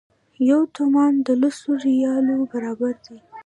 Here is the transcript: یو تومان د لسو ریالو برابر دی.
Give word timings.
یو 0.49 0.61
تومان 0.75 1.13
د 1.25 1.27
لسو 1.41 1.71
ریالو 1.85 2.37
برابر 2.51 2.93
دی. 3.05 3.17